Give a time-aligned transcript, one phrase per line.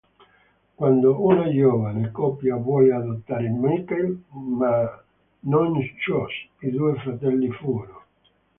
[0.75, 4.99] Quando una giovane coppia vuole adottare Michael, ma
[5.41, 8.01] non Josh, i due fratelli fuggono.